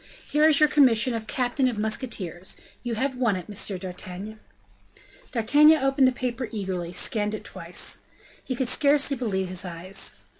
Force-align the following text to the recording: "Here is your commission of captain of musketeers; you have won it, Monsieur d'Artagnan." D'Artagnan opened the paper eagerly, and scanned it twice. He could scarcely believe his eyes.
"Here 0.31 0.49
is 0.49 0.59
your 0.59 0.67
commission 0.67 1.13
of 1.13 1.27
captain 1.27 1.67
of 1.67 1.77
musketeers; 1.77 2.57
you 2.81 2.95
have 2.95 3.15
won 3.17 3.35
it, 3.35 3.47
Monsieur 3.47 3.77
d'Artagnan." 3.77 4.39
D'Artagnan 5.31 5.77
opened 5.83 6.07
the 6.07 6.11
paper 6.11 6.49
eagerly, 6.51 6.87
and 6.87 6.95
scanned 6.95 7.35
it 7.35 7.43
twice. 7.43 7.99
He 8.43 8.55
could 8.55 8.67
scarcely 8.67 9.15
believe 9.15 9.49
his 9.49 9.63
eyes. 9.63 10.15